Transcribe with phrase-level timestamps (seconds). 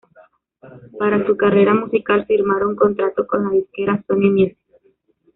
[0.97, 4.57] Para su carrera musical firmaron contrato con la disquera Sony Music.